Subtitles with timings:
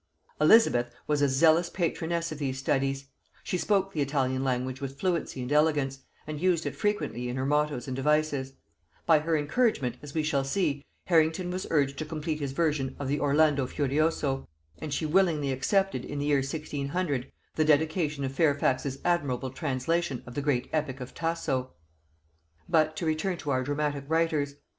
[0.41, 3.05] Elizabeth was a zealous patroness of these studies;
[3.43, 7.45] she spoke the Italian language with fluency and elegance, and used it frequently in her
[7.45, 8.53] mottos and devices:
[9.05, 13.09] by her encouragement, as we shall see, Harrington was urged to complete his version of
[13.09, 14.47] the Orlando Furioso,
[14.79, 20.33] and she willingly accepted in the year 1600 the dedication of Fairfax's admirable translation of
[20.33, 21.73] the great epic of Tasso.
[22.67, 24.55] But to return to our dramatic writers